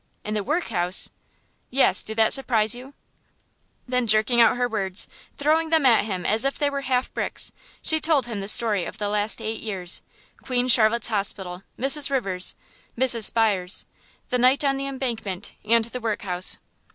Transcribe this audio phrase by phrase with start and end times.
[0.23, 1.11] "In the workhouse!"
[1.69, 2.95] "Yes, do that surprise you?"
[3.87, 7.51] Then jerking out her words, throwing them at him as if they were half bricks,
[7.83, 10.01] she told him the story of the last eight years
[10.41, 12.09] Queen Charlotte's hospital, Mrs.
[12.09, 12.55] Rivers,
[12.97, 13.25] Mrs.
[13.25, 13.85] Spires,
[14.29, 16.57] the night on the Embankment, and the workhouse.